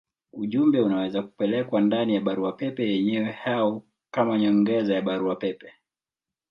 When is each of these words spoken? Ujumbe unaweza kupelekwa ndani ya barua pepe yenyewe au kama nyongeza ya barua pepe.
Ujumbe 0.33 0.79
unaweza 0.79 1.21
kupelekwa 1.21 1.81
ndani 1.81 2.15
ya 2.15 2.21
barua 2.21 2.51
pepe 2.51 2.89
yenyewe 2.91 3.35
au 3.45 3.83
kama 4.11 4.39
nyongeza 4.39 4.93
ya 4.95 5.01
barua 5.01 5.35
pepe. 5.35 5.73